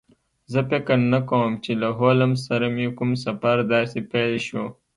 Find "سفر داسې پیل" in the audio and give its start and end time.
3.25-4.33